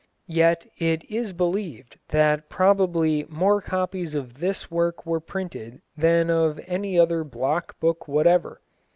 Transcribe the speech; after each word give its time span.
Yet 0.33 0.65
it 0.79 1.03
is 1.11 1.31
believed 1.31 1.99
that 2.09 2.49
probably 2.49 3.23
more 3.29 3.61
copies 3.61 4.15
of 4.15 4.39
this 4.39 4.71
work 4.71 5.05
were 5.05 5.19
printed 5.19 5.79
than 5.95 6.31
of 6.31 6.59
any 6.65 6.97
other 6.97 7.23
block 7.23 7.79
book 7.79 8.07
whatever. 8.07 8.61